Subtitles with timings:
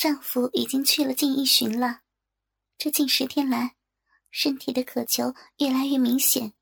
[0.00, 2.00] 丈夫已经去了近一旬了，
[2.78, 3.76] 这近十天来，
[4.30, 6.54] 身体的渴求越来越明显。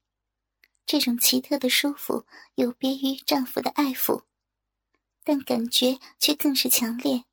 [0.84, 4.24] 这种奇特的舒服有别于丈夫的爱抚，
[5.22, 7.26] 但感觉却更是强烈。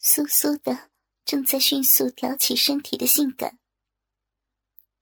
[0.00, 0.90] 酥酥的，
[1.24, 3.58] 正在迅速挑起身体的性感。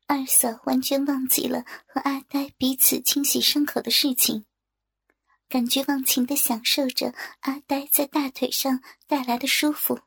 [0.07, 4.47] 二嫂完全忘记了和阿呆彼此清洗伤口的事情，
[5.51, 10.01] 感觉忘情的享受着阿呆在大腿上带来的舒服。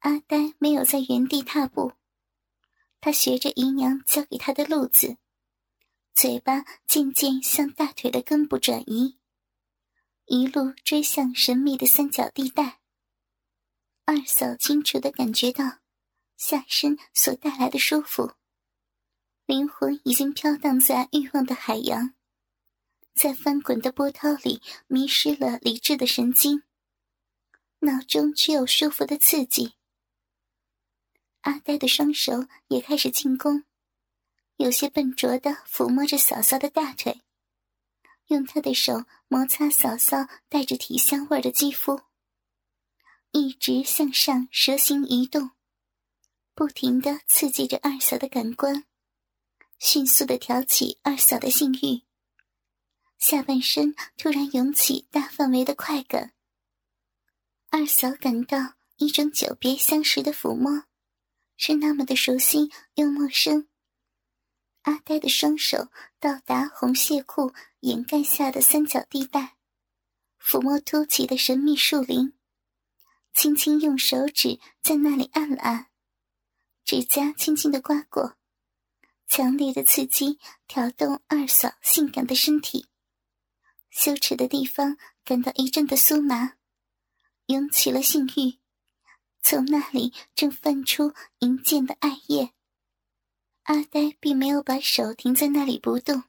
[0.00, 1.92] 阿呆没有在原地踏步，
[3.00, 5.18] 他学着姨娘教给他的路子。
[6.14, 9.18] 嘴巴渐渐向大腿的根部转移，
[10.24, 12.80] 一路追向神秘的三角地带。
[14.06, 15.80] 二嫂清楚的感觉到
[16.36, 18.32] 下身所带来的舒服，
[19.44, 22.14] 灵魂已经飘荡在欲望的海洋，
[23.14, 26.62] 在翻滚的波涛里迷失了理智的神经，
[27.80, 29.74] 脑中只有舒服的刺激。
[31.42, 33.64] 阿呆的双手也开始进攻。
[34.56, 37.22] 有些笨拙的抚摸着嫂嫂的大腿，
[38.26, 42.02] 用他的手摩擦嫂嫂带着体香味的肌肤，
[43.30, 45.52] 一直向上蛇形移动，
[46.54, 48.84] 不停的刺激着二嫂的感官，
[49.78, 52.02] 迅速的挑起二嫂的性欲。
[53.18, 56.34] 下半身突然涌起大范围的快感，
[57.70, 60.84] 二嫂感到一种久别相识的抚摸，
[61.62, 63.68] 是那么的熟悉又陌生。
[64.84, 69.58] 阿呆的双手到达红蟹裤掩盖下的三角地带，
[70.42, 72.32] 抚摸凸起的神秘树林，
[73.34, 75.90] 轻轻用手指在那里按了按，
[76.82, 78.38] 指甲轻轻的刮过，
[79.28, 82.88] 强烈的刺激挑动二嫂性感的身体，
[83.90, 84.96] 羞耻的地方
[85.26, 86.54] 感到一阵的酥麻，
[87.48, 88.59] 涌起了性欲，
[89.42, 92.52] 从那里正泛出淫贱的爱液。
[93.64, 96.24] 阿呆并没有把手停在那里不动，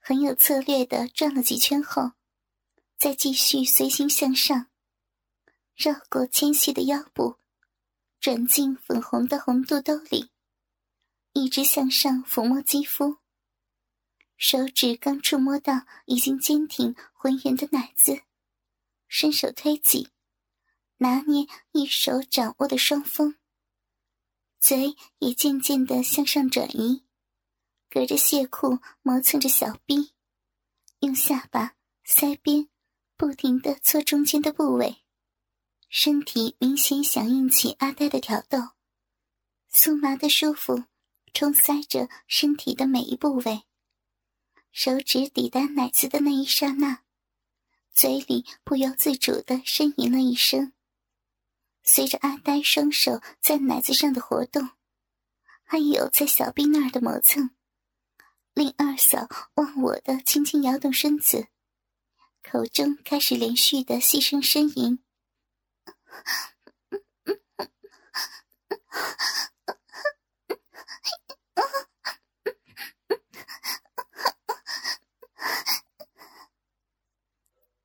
[0.00, 2.12] 很有策略的转了几圈后，
[2.96, 4.68] 再继续随心向上，
[5.74, 7.36] 绕过纤细的腰部，
[8.18, 10.30] 转进粉红的红肚兜里，
[11.32, 13.18] 一直向上抚摸肌肤。
[14.36, 18.22] 手指刚触摸到已经坚挺浑圆的奶子，
[19.08, 20.08] 伸手推挤，
[20.98, 23.36] 拿捏一手掌握的双峰。
[24.60, 27.04] 嘴也渐渐的向上转移，
[27.88, 30.12] 隔着蟹裤磨蹭着小臂，
[30.98, 32.68] 用下巴、腮边
[33.16, 35.04] 不停的搓中间的部位，
[35.88, 38.58] 身体明显响应起阿呆的挑逗，
[39.72, 40.84] 酥麻的舒服
[41.32, 43.62] 冲塞着身体的每一部位。
[44.72, 47.04] 手指抵达奶子的那一刹那，
[47.92, 50.72] 嘴里不由自主的呻吟了一声。
[51.90, 54.68] 随着阿呆双手在奶子上的活动，
[55.64, 57.48] 还有在小臂那儿的磨蹭，
[58.52, 61.48] 令二嫂忘我的轻轻摇动身子，
[62.42, 65.02] 口中开始连续的细声呻吟。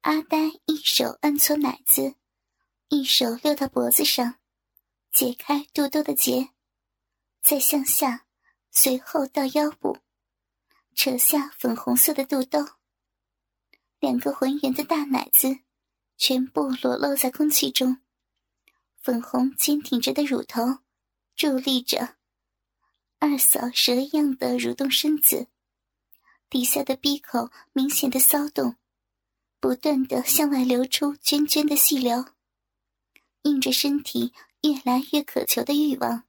[0.01, 2.15] 阿呆一手按搓奶子。
[2.93, 4.35] 一手溜到脖子上，
[5.11, 6.49] 解开肚兜的结，
[7.41, 8.27] 再向下，
[8.69, 9.97] 随后到腰部，
[10.93, 12.63] 扯下粉红色的肚兜。
[13.99, 15.61] 两个浑圆的大奶子
[16.19, 17.97] 全部裸露在空气中，
[19.01, 20.61] 粉红坚挺着的乳头
[21.35, 22.17] 伫立着，
[23.17, 25.47] 二嫂蛇一样的蠕动身子，
[26.47, 28.75] 底下的闭口明显的骚动，
[29.59, 32.23] 不断的向外流出涓涓的细流。
[33.43, 36.23] 映着身体越来越渴求的欲望，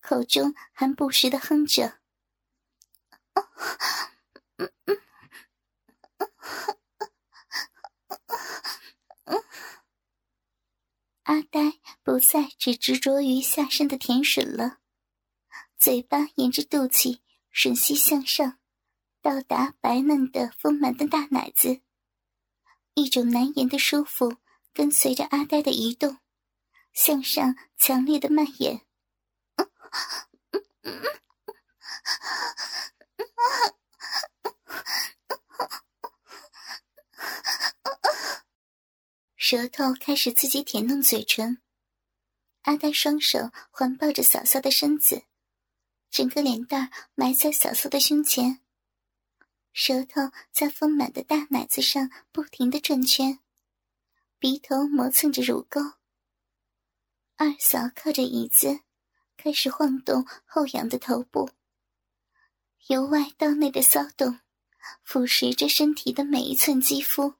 [0.00, 1.98] 口中还不时的哼着。
[11.22, 14.80] 阿呆不再只执着于下身的甜吮了，
[15.78, 17.20] 嘴巴沿着肚脐
[17.54, 18.58] 吮吸向上，
[19.22, 21.80] 到达白嫩的丰满的大奶子，
[22.94, 24.36] 一种难言的舒服。
[24.72, 26.18] 跟随着阿呆的移动，
[26.92, 28.80] 向上强烈的蔓延。
[39.36, 41.60] 舌头开始自己舔弄嘴唇，
[42.62, 45.24] 阿呆双手环抱着嫂嫂的身子，
[46.08, 48.60] 整个脸蛋埋在嫂嫂的胸前，
[49.72, 53.40] 舌头在丰满的大奶子上不停的转圈。
[54.40, 55.82] 鼻头磨蹭着乳沟。
[57.36, 58.80] 二嫂靠着椅子，
[59.36, 61.50] 开始晃动后仰的头部，
[62.86, 64.40] 由外到内的骚动，
[65.04, 67.34] 腐蚀着身体的每一寸肌肤，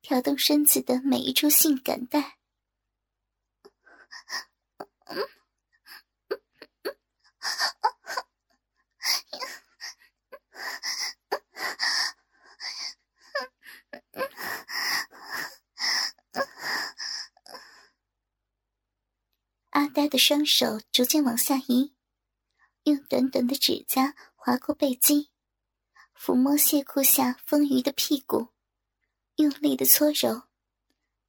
[0.00, 2.38] 挑动身子的每一处性感带。
[20.06, 21.92] 呆的双手逐渐往下移，
[22.84, 25.30] 用短短的指甲划过背肌，
[26.16, 28.50] 抚摸蟹裤下丰腴的屁股，
[29.34, 30.42] 用力的搓揉，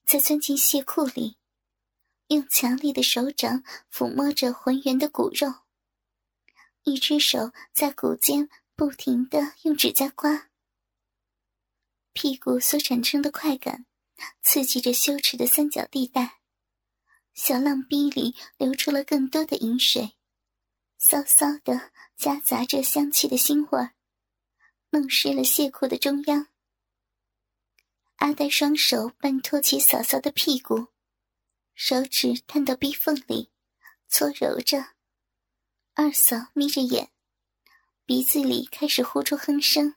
[0.06, 1.38] 再钻进蟹裤里，
[2.28, 5.52] 用强力的手掌抚摸着浑圆的骨肉，
[6.84, 10.52] 一只手在骨间不停的用指甲刮，
[12.14, 13.88] 屁股所产生的快感，
[14.44, 16.37] 刺激着羞耻的三角地带。
[17.38, 20.18] 小浪逼里流出了更多的饮水，
[20.98, 23.92] 骚骚的夹杂着香气的腥味，
[24.90, 26.48] 弄湿了蟹裤的中央。
[28.16, 30.88] 阿呆双手半托起嫂嫂的屁股，
[31.76, 33.52] 手指探到逼缝里，
[34.10, 34.96] 搓揉着。
[35.94, 37.12] 二嫂眯着眼，
[38.04, 39.94] 鼻子里开始呼出哼声。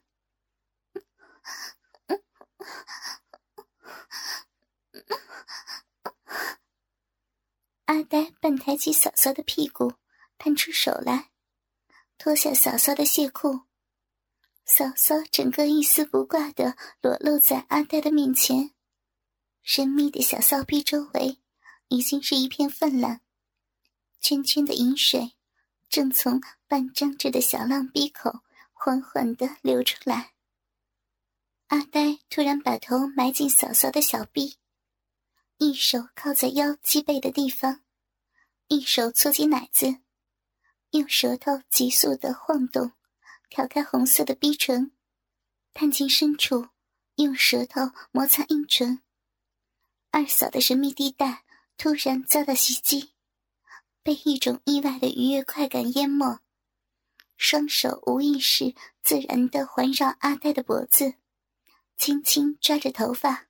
[7.90, 9.94] 阿呆半抬起嫂嫂的屁股，
[10.38, 11.32] 探出手来，
[12.18, 13.62] 脱下嫂嫂的亵裤。
[14.64, 18.70] 嫂嫂整个一丝不挂的裸露在阿呆的面前，
[19.64, 21.38] 神秘的小骚逼周围
[21.88, 23.22] 已经是一片泛滥，
[24.20, 25.32] 圈圈的饮水
[25.88, 28.38] 正从半张着的小浪逼口
[28.72, 30.34] 缓缓的流出来。
[31.66, 34.58] 阿呆突然把头埋进嫂嫂的小臂。
[35.62, 37.82] 一手靠在腰脊背的地方，
[38.68, 39.98] 一手搓起奶子，
[40.92, 42.92] 用舌头急速的晃动，
[43.50, 44.92] 挑开红色的逼唇，
[45.74, 46.68] 探进深处，
[47.16, 49.02] 用舌头摩擦阴唇。
[50.10, 51.44] 二嫂的神秘地带
[51.76, 53.12] 突然遭到袭击，
[54.02, 56.38] 被一种意外的愉悦快感淹没，
[57.36, 61.16] 双手无意识自然的环绕阿呆的脖子，
[61.98, 63.49] 轻轻抓着头发。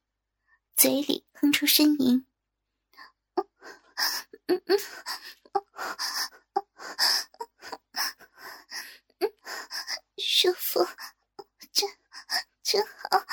[0.80, 2.24] 嘴里哼出呻吟，
[3.34, 3.46] 嗯
[4.46, 4.78] 嗯
[9.18, 9.30] 嗯
[10.16, 10.82] 舒服，
[11.70, 11.86] 真
[12.62, 13.26] 真好。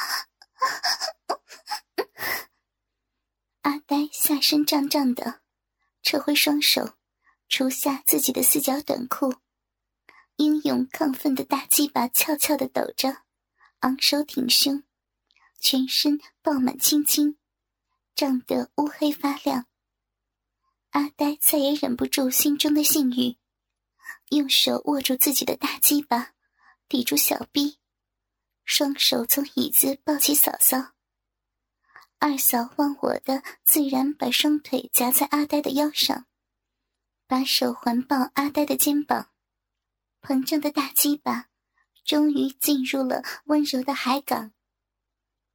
[3.62, 5.40] 阿呆下身胀胀的，
[6.04, 6.98] 撤回双手，
[7.48, 9.34] 除下自己的四角短裤，
[10.36, 13.22] 英勇亢奋的大鸡巴悄悄的抖着，
[13.80, 14.84] 昂首挺胸。
[15.70, 17.38] 全身爆满青筋，
[18.16, 19.66] 胀得乌黑发亮。
[20.92, 23.38] 阿呆再也忍不住心中的性欲，
[24.30, 26.32] 用手握住自己的大鸡巴，
[26.88, 27.80] 抵住小臂，
[28.64, 30.94] 双手从椅子抱起嫂嫂。
[32.18, 36.28] 二嫂忘我的，自然把双腿夹在阿呆的腰上，
[37.28, 39.32] 把手环抱阿呆的肩膀，
[40.22, 41.50] 膨胀的大鸡巴
[42.06, 44.54] 终于进入了温柔的海港。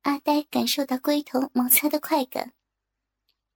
[0.02, 2.52] 阿呆感受到龟头摩擦的快感，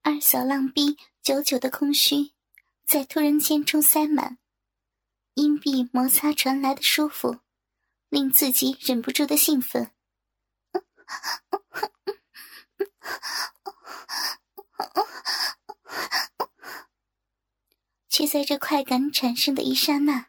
[0.02, 2.32] 二嫂浪逼久久的空虚，
[2.84, 4.38] 在突然间中塞满，
[5.34, 7.40] 阴壁摩擦传来的舒服，
[8.08, 9.90] 令自己忍不住的兴奋，
[18.08, 20.28] 却在这快感产生的一刹那，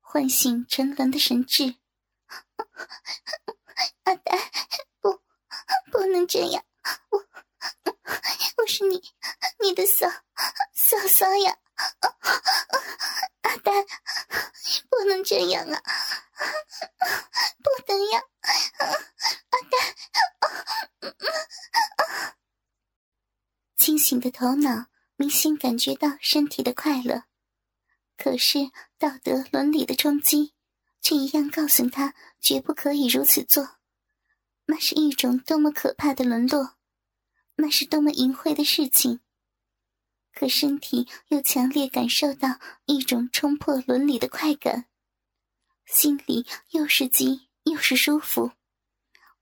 [0.00, 1.76] 唤醒沉沦的神智。
[4.02, 4.36] 阿呆。
[5.90, 6.64] 不能这样，
[7.10, 7.18] 我
[8.56, 9.02] 我是你
[9.60, 10.08] 你的嫂
[10.72, 11.56] 嫂嫂呀，
[13.42, 13.72] 阿呆，
[14.88, 15.82] 不能这样啊，
[17.62, 18.22] 不能呀，
[19.50, 21.14] 阿呆，
[23.76, 27.24] 清醒的头脑明显感觉到身体的快乐，
[28.16, 30.54] 可是道德伦理的冲击
[31.00, 33.76] 却一样告诉他绝不可以如此做。
[34.66, 36.76] 那是一种多么可怕的沦落，
[37.56, 39.20] 那是多么淫秽的事情。
[40.32, 44.86] 可身体又强烈感受到一种冲破伦理的快感，
[45.86, 48.50] 心里又是急又是舒服，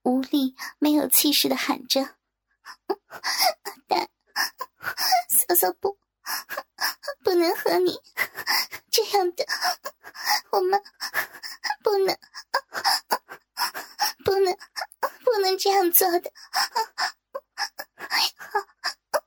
[0.03, 2.17] 无力没有气势的喊着
[3.89, 4.07] ：“但
[5.31, 5.97] 嫂嫂不，
[7.25, 7.99] 不能和你
[8.91, 9.47] 这样的，
[10.51, 10.83] 我们
[11.83, 12.19] 不能，
[14.33, 14.57] 不能。”
[15.25, 16.33] 不能这样做的，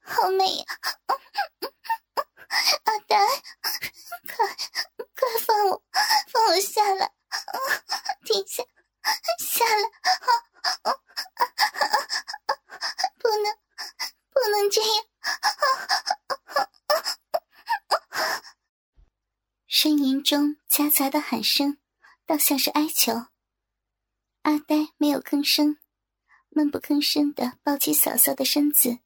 [0.04, 0.66] 好美呀！
[2.84, 3.18] 阿呆，
[4.28, 4.48] 快
[5.16, 5.84] 快放我，
[6.32, 7.12] 放我下来！
[8.24, 8.64] 停下，
[9.40, 9.90] 下来！
[13.18, 13.58] 不能，
[14.32, 15.06] 不能这样！
[19.68, 21.78] 呻吟中夹杂的喊声，
[22.26, 23.28] 倒像是哀求。
[24.46, 25.80] 阿呆没有吭声，
[26.50, 29.00] 闷不吭声的抱起嫂嫂的身子，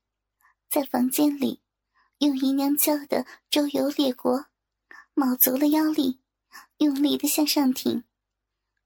[0.69, 1.61] 在房间里
[2.17, 4.47] 用姨娘教的周游列国，
[5.13, 6.19] 卯足了腰力，
[6.79, 8.03] 用力的向上挺，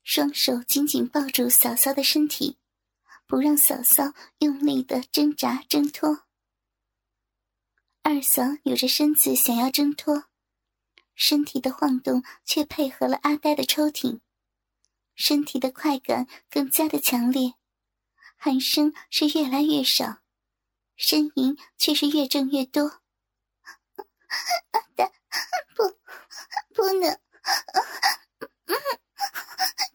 [0.04, 2.60] 双手紧紧抱住嫂嫂的身体，
[3.26, 6.26] 不让嫂嫂用力的挣扎挣脱。
[8.04, 10.26] 二嫂扭着身子想要挣脱。
[11.16, 14.22] 身体的晃动却配合了阿呆的抽挺，
[15.16, 17.54] 身体的快感更加的强烈，
[18.36, 20.20] 喊声是越来越少，
[20.98, 23.02] 呻吟却是越挣越多。
[24.72, 25.12] 阿 呆，
[25.76, 25.84] 不，
[26.74, 27.20] 不能，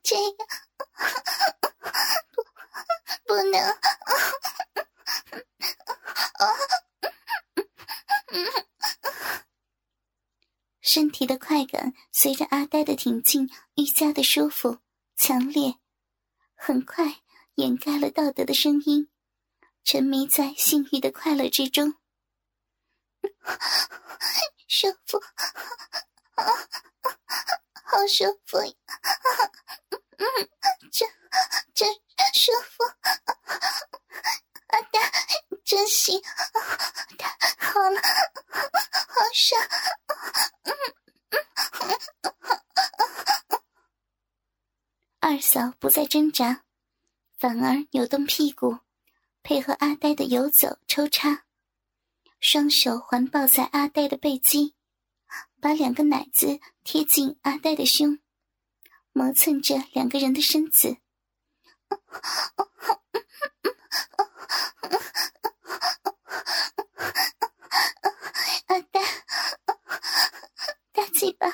[0.02, 0.32] 这样，
[2.32, 2.42] 不，
[3.26, 3.78] 不能。
[10.80, 14.78] 身体的快感随着阿呆的挺进愈加的舒服、
[15.18, 15.75] 强烈，
[16.54, 17.22] 很快
[17.56, 19.10] 掩盖了道德的声音，
[19.82, 21.96] 沉迷在性欲的快乐之中。
[24.68, 25.20] 舒服，
[27.82, 28.72] 好舒服呀！
[30.18, 30.25] 嗯，
[30.92, 31.10] 真
[31.75, 31.92] 真
[32.32, 32.84] 舒服，
[34.68, 35.00] 阿呆
[35.64, 36.22] 真行，
[37.18, 38.00] 太好了，
[39.08, 39.60] 好爽！
[45.20, 46.65] 二嫂不再挣扎，
[47.37, 48.79] 反而扭动屁股，
[49.43, 51.45] 配合阿呆的游走抽插，
[52.41, 54.75] 双手环抱在阿呆的背肌，
[55.61, 58.19] 把两个奶子贴近阿呆的胸，
[59.12, 60.97] 磨蹭着两个人的身子。
[68.67, 69.00] 阿呆，
[70.93, 71.47] 大嘴巴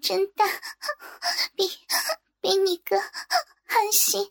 [0.00, 0.44] 真大，
[1.56, 1.68] 比。
[2.42, 2.96] 比你哥
[3.66, 4.26] 还行，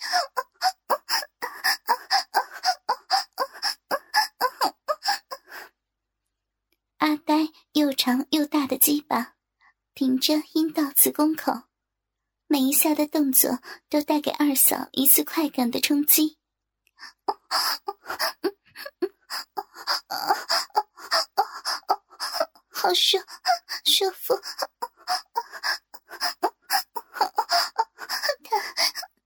[6.98, 9.36] 阿呆又长又大的鸡巴
[9.94, 11.66] 顶着阴道子宫口，
[12.48, 16.38] 每一下的动作都带给二嫂一次快感的冲击，
[22.70, 23.18] 好舒
[23.84, 24.40] 舒服。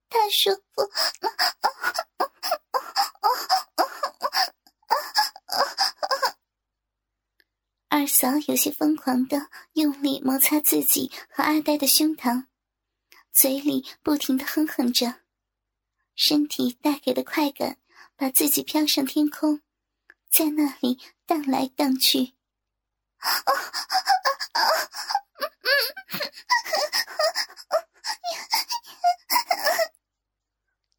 [0.09, 0.27] 太。
[0.31, 0.89] 舒服，
[7.89, 12.47] 二嫂有些疯狂的用力摩擦自己和阿呆的胸膛，
[13.31, 15.22] 嘴里不停的哼哼着，
[16.15, 17.77] 身体带给的快感
[18.15, 19.61] 把自己飘上天空，
[20.29, 22.33] 在那里荡来荡去。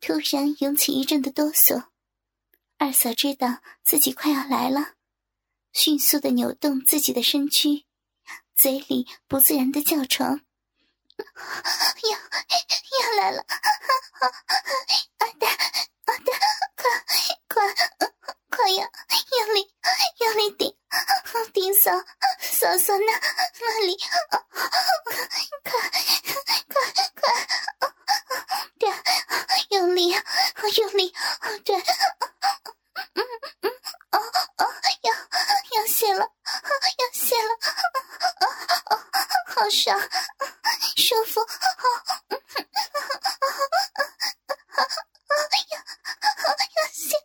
[0.00, 1.88] 突然涌起一阵的哆嗦，
[2.76, 4.96] 二嫂知道自己快要来了，
[5.72, 7.86] 迅速的扭动自己的身躯，
[8.54, 10.42] 嘴里不自然的叫床
[12.10, 12.10] ：“要
[13.00, 13.44] 要来了，
[15.18, 15.46] 阿呆
[16.06, 16.32] 阿呆，
[16.76, 16.84] 快
[17.48, 17.54] 快
[18.50, 19.72] 快要用力
[20.18, 20.76] 用力顶
[21.52, 21.92] 顶嫂
[22.40, 23.12] 嫂嫂那
[23.60, 23.96] 那里，
[25.62, 25.72] 快
[26.68, 26.74] 快
[27.14, 27.22] 快！”
[28.78, 28.88] 对，
[29.70, 31.14] 用力，用力，
[31.64, 31.76] 对，
[33.14, 33.24] 嗯
[33.62, 33.70] 嗯，
[34.10, 34.18] 哦
[34.58, 34.66] 哦，
[35.02, 35.14] 要
[35.78, 37.50] 要泄了，要泄了，
[39.46, 39.98] 好爽，
[40.96, 41.40] 舒服，
[45.70, 45.78] 要
[46.58, 47.16] 要泄。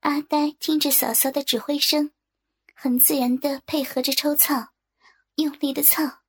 [0.00, 2.12] 阿呆听着嫂嫂的指挥声，
[2.74, 4.70] 很自然的配合着抽操，
[5.34, 6.22] 用力的操。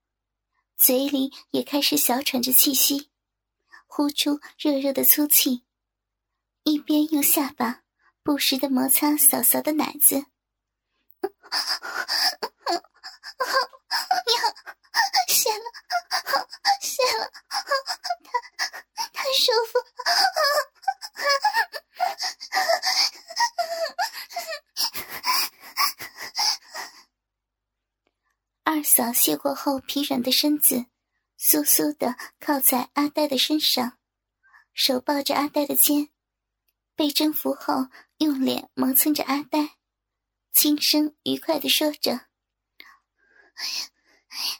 [0.76, 3.10] 嘴里也开始小喘着气息，
[3.88, 5.64] 呼出热热的粗气，
[6.64, 7.84] 一边用下巴
[8.22, 10.18] 不时的摩擦嫂嫂的奶子。
[10.18, 10.26] 呀，
[15.30, 15.64] 谢了，
[16.82, 17.32] 谢了，
[19.14, 19.80] 太太舒服。
[28.74, 30.86] 二嫂谢过后，疲软的身子
[31.38, 33.98] 酥酥的靠在阿呆的身上，
[34.74, 36.08] 手抱着阿呆的肩，
[36.96, 37.88] 被征服后，
[38.20, 39.76] 用脸磨蹭着阿呆，
[40.54, 42.28] 轻声愉快的说着：“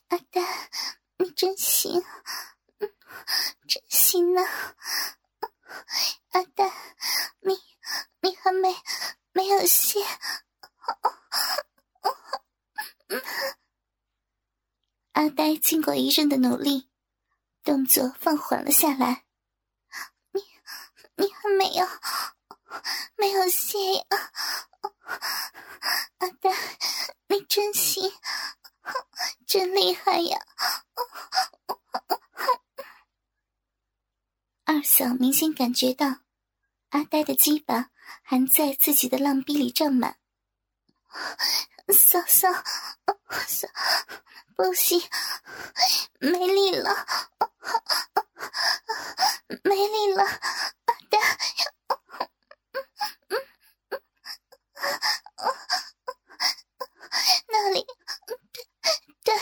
[0.10, 0.42] 阿呆，
[1.16, 2.04] 你真行，
[3.66, 4.42] 真行呢，
[6.32, 6.70] 阿呆，
[7.40, 7.58] 你
[8.20, 8.76] 你还没
[9.32, 10.02] 没有谢。”
[15.14, 16.90] 阿呆经过一阵的努力，
[17.64, 19.26] 动作放缓了下来。
[20.32, 20.42] 你，
[21.16, 21.86] 你还没有，
[23.18, 24.04] 没有谢呀，
[26.20, 26.50] 阿呆，
[27.28, 28.12] 你真行，
[29.46, 30.40] 真厉害呀！
[34.64, 36.22] 二嫂明显感觉到，
[36.90, 37.92] 阿呆的鸡巴
[38.24, 40.18] 还在自己的浪逼里胀满。
[41.94, 42.50] 嫂嫂，
[43.48, 43.68] 嫂，
[44.56, 45.02] 不行，
[46.20, 47.06] 没力了，
[49.64, 51.20] 没力了，阿呆，
[57.48, 57.86] 那里，
[59.24, 59.36] 对，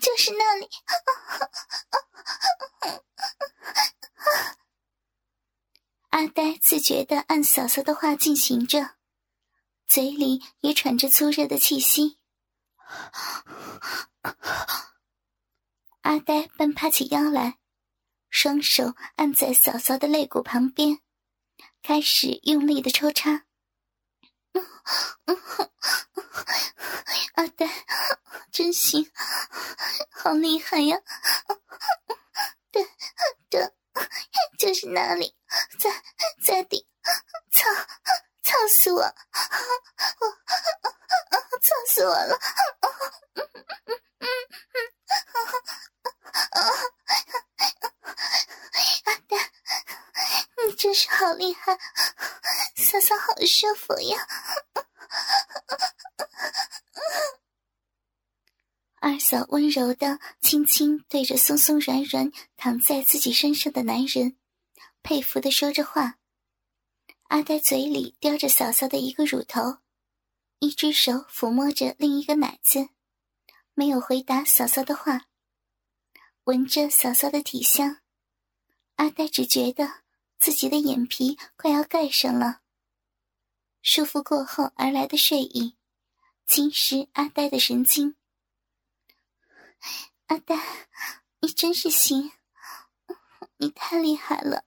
[0.00, 0.68] 就是那里。
[6.10, 8.93] 阿呆自觉的按嫂嫂的话进行着。
[9.86, 12.18] 嘴里也喘着粗热的气息，
[16.00, 17.58] 阿呆半趴起腰来，
[18.28, 21.00] 双手按在嫂嫂的肋骨旁边，
[21.82, 23.44] 开始用力的抽插。
[27.34, 27.68] 阿呆，
[28.50, 29.10] 真行，
[30.10, 30.98] 好厉害呀！
[32.70, 32.88] 对，
[33.50, 33.72] 对，
[34.58, 35.36] 就是那里，
[35.78, 35.90] 在
[36.42, 36.86] 在底，
[37.50, 37.68] 操！
[38.44, 39.00] 操死我！
[39.00, 39.08] 我
[41.58, 42.38] 操死我了！
[49.04, 49.36] 阿呆，
[50.66, 51.76] 你真是好厉害，
[52.76, 54.28] 嫂嫂好舒服呀！
[59.00, 64.36] 二嫂温柔的轻轻对着松松软软躺在自己身上的男人，
[65.02, 66.18] 佩服的说着话。
[67.34, 69.78] 阿呆嘴里叼着嫂嫂的一个乳头，
[70.60, 72.90] 一只手抚摸着另一个奶子，
[73.72, 75.26] 没有回答嫂嫂的话。
[76.44, 78.02] 闻着嫂嫂的体香，
[78.94, 80.04] 阿呆只觉得
[80.38, 82.60] 自己的眼皮快要盖上了。
[83.82, 85.76] 舒服过后而来的睡意，
[86.46, 88.14] 侵蚀阿呆的神经。
[90.26, 90.56] 阿呆，
[91.40, 92.30] 你真是行，
[93.56, 94.64] 你太厉害了。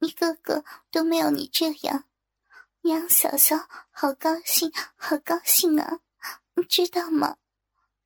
[0.00, 2.04] 一个个都没有你这样，
[2.82, 6.00] 娘嫂嫂好高兴，好高兴啊！
[6.54, 7.36] 你知道吗？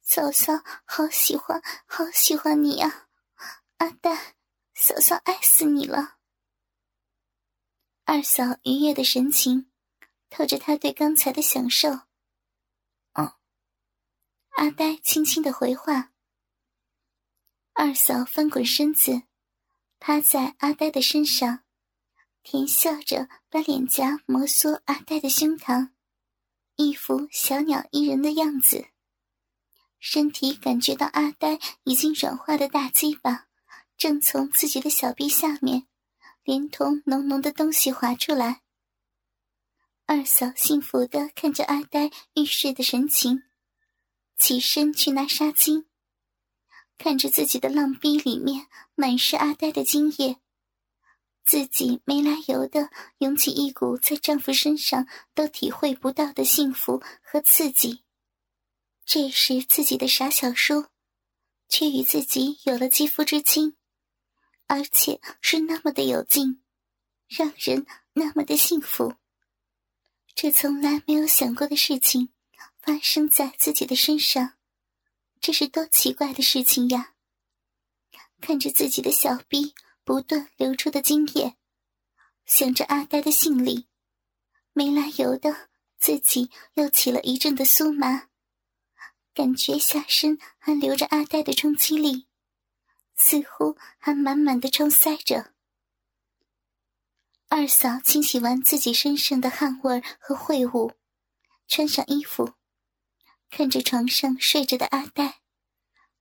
[0.02, 0.52] 嫂嫂
[0.85, 3.09] 好喜欢，好喜欢你呀，
[3.78, 4.35] 阿呆，
[4.74, 6.18] 嫂嫂爱死你了。
[8.04, 9.70] 二嫂愉悦的神情，
[10.28, 11.90] 透着她对刚才的享受。
[13.12, 13.33] 嗯，
[14.57, 16.11] 阿呆轻轻的回话。
[17.72, 19.22] 二嫂翻滚身子，
[19.98, 21.63] 趴在阿呆的身上。
[22.44, 25.92] 甜笑着，把脸颊摩挲阿呆的胸膛，
[26.76, 28.87] 一副小鸟依人的样子。
[29.98, 33.46] 身体感觉到阿呆已经软化的大鸡巴，
[33.96, 35.87] 正从自己的小臂下面，
[36.42, 38.61] 连同浓浓的东西滑出来。
[40.04, 43.42] 二嫂幸福的看着阿呆浴室的神情，
[44.37, 45.87] 起身去拿纱巾，
[46.98, 50.43] 看着自己的浪逼里面满是阿呆的精液。
[51.44, 58.02] 自己没来由的涌起一股在丈夫身上都体会不到的幸福和刺激，
[59.04, 60.87] 这时自己的傻小叔，
[61.68, 63.76] 却与自己有了肌肤之亲，
[64.66, 66.62] 而且是那么的有劲，
[67.28, 69.14] 让人那么的幸福。
[70.35, 72.30] 这从来没有想过的事情，
[72.78, 74.54] 发生在自己的身上，
[75.40, 77.14] 这是多奇怪的事情呀！
[78.40, 79.74] 看着自己的小臂。
[80.05, 81.57] 不断流出的精液，
[82.45, 83.88] 想着阿呆的性力，
[84.75, 88.29] 没来由的自己又起了一阵的酥麻，
[89.33, 92.27] 感觉下身还留着阿呆的冲击力，
[93.17, 95.55] 似乎还满满的冲塞着。
[97.49, 100.93] 二嫂清洗完自己身上的汗味和秽物，
[101.67, 102.53] 穿上衣服，
[103.49, 105.40] 看着床上睡着的阿呆，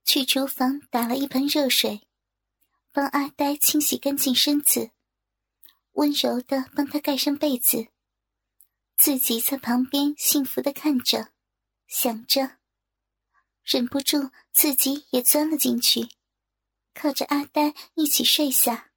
[0.05, 2.07] 去厨房打了一盆热水。
[2.93, 4.91] 帮阿呆清洗干净身子，
[5.93, 7.87] 温柔的帮他盖上被子，
[8.97, 11.33] 自己在旁边幸福的看着，
[11.87, 12.57] 想着，
[13.63, 16.07] 忍不住自己也钻了进去，
[16.93, 18.91] 靠着阿呆一起睡下。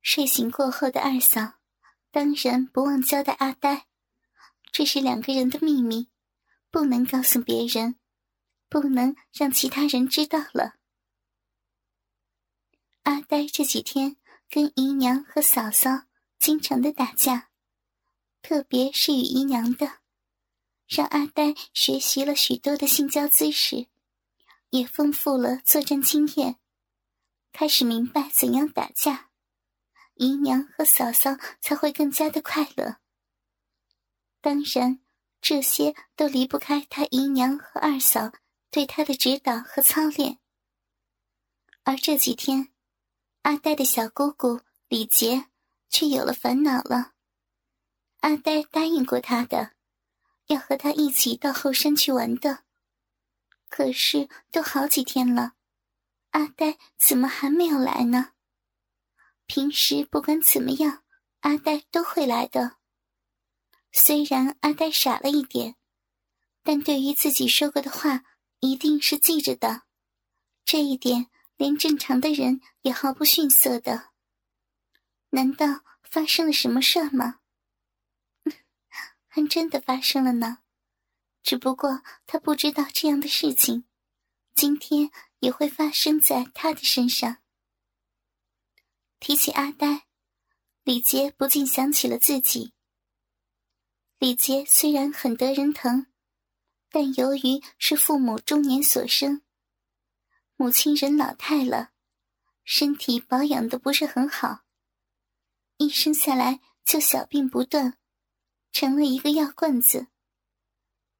[0.00, 1.54] 睡醒过后的二嫂
[2.12, 3.88] 当然不忘交代阿呆，
[4.70, 6.08] 这是两个人的秘密，
[6.70, 7.96] 不能告诉别人，
[8.68, 10.76] 不能让其他人知道了。
[13.10, 14.16] 阿呆这几天
[14.48, 16.04] 跟姨娘和嫂嫂
[16.38, 17.50] 经常的打架，
[18.40, 19.98] 特别是与姨娘的，
[20.86, 23.88] 让阿呆学习了许多的性交姿势，
[24.68, 26.60] 也丰富了作战经验，
[27.52, 29.30] 开始明白怎样打架，
[30.14, 32.98] 姨娘和嫂嫂才会更加的快乐。
[34.40, 35.00] 当然，
[35.42, 38.30] 这些都离不开他姨娘和二嫂
[38.70, 40.38] 对他的指导和操练，
[41.82, 42.69] 而这几天。
[43.42, 45.46] 阿呆的小姑姑李杰
[45.88, 47.12] 却有了烦恼了。
[48.20, 49.72] 阿呆答应过他的，
[50.48, 52.64] 要和他一起到后山去玩的。
[53.70, 55.54] 可是都好几天了，
[56.32, 58.32] 阿呆怎么还没有来呢？
[59.46, 61.02] 平时不管怎么样，
[61.40, 62.76] 阿呆都会来的。
[63.90, 65.76] 虽然阿呆傻了一点，
[66.62, 68.22] 但对于自己说过的话，
[68.58, 69.84] 一定是记着的。
[70.66, 71.30] 这一点。
[71.60, 74.12] 连正常的人也毫不逊色的。
[75.28, 77.40] 难道发生了什么事吗？
[79.28, 80.60] 还真的发生了呢，
[81.42, 83.84] 只不过他不知道这样的事情，
[84.54, 87.42] 今天也会发生在他的身上。
[89.18, 90.06] 提起阿呆，
[90.82, 92.72] 李杰不禁想起了自己。
[94.16, 96.06] 李杰虽然很得人疼，
[96.88, 99.42] 但由于是父母中年所生。
[100.60, 101.92] 母亲人老态了，
[102.64, 104.60] 身体保养的不是很好，
[105.78, 107.96] 一生下来就小病不断，
[108.70, 110.08] 成了一个药罐子。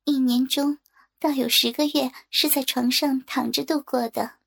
[0.04, 0.78] 一年中
[1.18, 4.39] 倒有十个月是在床上躺着度过的。